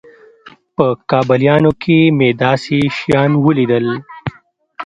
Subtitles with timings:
[0.75, 3.85] په کابليانو کښې مې داسې شيان وليدل.